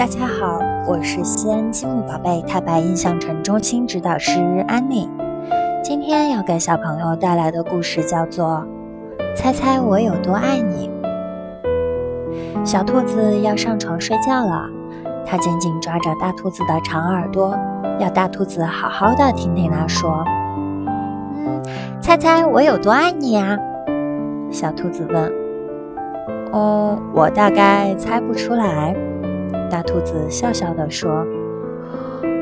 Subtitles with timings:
[0.00, 5.06] 大家好，我是西安积木宝贝太白印象城中心指导师安妮。
[5.84, 8.66] 今天要给小朋友带来的故事叫做
[9.36, 10.90] 《猜猜我有多爱你》。
[12.64, 14.66] 小兔子要上床睡觉了，
[15.26, 17.54] 它紧紧抓着大兔子的长耳朵，
[17.98, 20.24] 要大兔子好好的听听它说
[21.36, 21.62] ：“嗯，
[22.00, 23.58] 猜猜我有多爱你呀？”
[24.50, 25.30] 小兔子问。
[26.52, 28.96] “哦，我大概猜不出来。”
[29.70, 31.24] 大兔子笑笑地说：“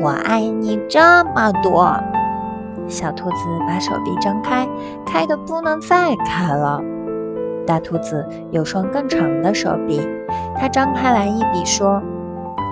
[0.00, 1.98] 我爱你这么多。”
[2.86, 3.36] 小兔子
[3.66, 4.68] 把手臂张开，
[5.04, 6.80] 开的不能再开了。
[7.66, 10.06] 大兔子有双更长的手臂，
[10.56, 12.00] 它张开来一比说：“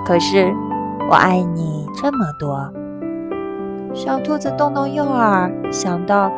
[0.06, 0.54] 可是
[1.10, 2.72] 我爱你这么多。”
[3.92, 6.30] 小兔子动动右耳，想到：“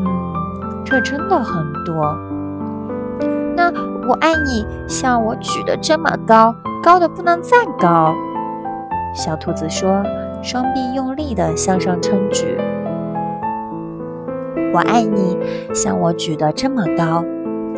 [0.00, 2.18] 嗯，这真的很多。”
[3.56, 3.70] 那
[4.08, 6.52] 我爱你像我举得这么高。
[6.84, 8.14] 高的不能再高，
[9.14, 10.02] 小兔子说，
[10.42, 12.58] 双臂用力地向上撑举。
[14.70, 15.38] 我爱你，
[15.74, 17.24] 像我举得这么高，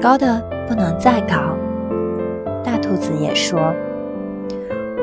[0.03, 1.37] 高的不能再高。
[2.65, 3.61] 大兔子也说。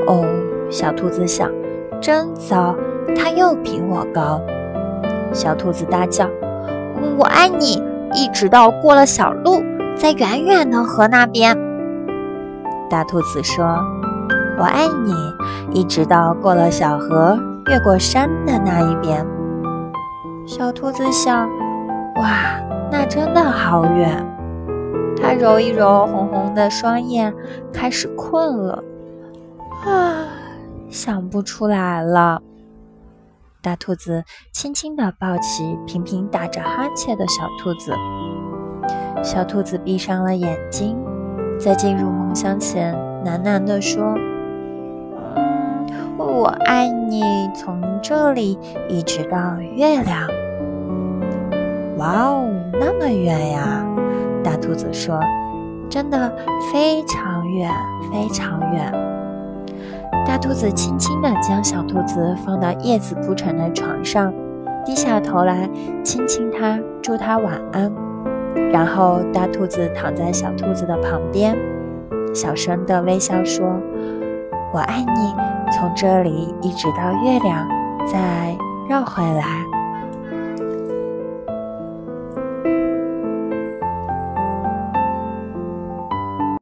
[0.05, 0.25] 哦，
[0.69, 1.49] 小兔子想，
[2.01, 2.75] 真糟，
[3.15, 4.41] 它又比我高。
[5.31, 6.27] 小兔子大叫
[7.17, 7.81] ：“我爱你，
[8.13, 9.63] 一直到过了小路，
[9.95, 11.57] 在远远的河那边。”
[12.93, 13.65] 大兔子说
[14.55, 15.15] ：“我爱你，
[15.71, 19.25] 一直到过了小河，越过山的那一边。”
[20.45, 21.49] 小兔子想
[22.21, 24.23] ：“哇，那真的好远。”
[25.19, 27.33] 它揉一揉红红的双眼，
[27.73, 28.83] 开始困了。
[29.83, 30.27] 啊，
[30.87, 32.43] 想不出来了。
[33.63, 37.91] 大兔子轻轻地抱起频频打着哈欠的小兔子，
[39.23, 40.95] 小兔子闭上了眼睛，
[41.63, 42.93] 在进入梦乡前。
[43.23, 44.15] 喃喃地说
[45.37, 47.23] ：“嗯，我爱你，
[47.55, 50.27] 从这里一直到月亮。
[51.97, 53.85] 哇哦，那么远呀！”
[54.43, 55.17] 大兔子说
[55.89, 56.35] ：“真的
[56.73, 57.71] 非常远，
[58.11, 58.93] 非常远。”
[60.27, 64.33] 大兔子轻轻地将小兔子放到叶子铺成的床上，
[64.83, 65.69] 低下头来
[66.03, 67.89] 亲亲它，祝它晚安。
[68.71, 71.55] 然后，大兔子躺在小兔子的旁边。
[72.33, 73.65] 小声的微笑说
[74.73, 75.35] ：“我爱你，
[75.71, 77.67] 从这里一直到月亮，
[78.07, 78.55] 再
[78.89, 79.43] 绕回来。”